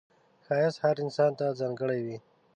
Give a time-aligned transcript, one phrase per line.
[0.45, 2.17] ښایست هر انسان ته ځانګړی وي